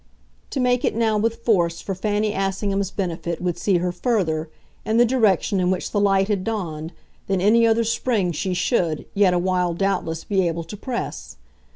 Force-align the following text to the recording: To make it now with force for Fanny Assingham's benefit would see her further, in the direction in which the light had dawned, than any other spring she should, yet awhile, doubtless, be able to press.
To 0.49 0.59
make 0.59 0.83
it 0.83 0.95
now 0.95 1.15
with 1.19 1.45
force 1.45 1.79
for 1.79 1.93
Fanny 1.93 2.33
Assingham's 2.33 2.89
benefit 2.89 3.39
would 3.39 3.55
see 3.59 3.77
her 3.77 3.91
further, 3.91 4.49
in 4.83 4.97
the 4.97 5.05
direction 5.05 5.59
in 5.59 5.69
which 5.69 5.91
the 5.91 5.99
light 5.99 6.27
had 6.27 6.43
dawned, 6.43 6.91
than 7.27 7.39
any 7.39 7.67
other 7.67 7.83
spring 7.83 8.31
she 8.31 8.55
should, 8.55 9.05
yet 9.13 9.35
awhile, 9.35 9.75
doubtless, 9.75 10.23
be 10.23 10.47
able 10.47 10.63
to 10.63 10.75
press. 10.75 11.37